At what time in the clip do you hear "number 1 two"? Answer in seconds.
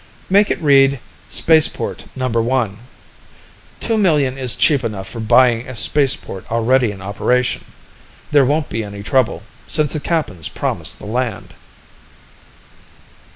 2.15-3.99